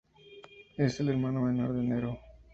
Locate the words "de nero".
1.73-2.17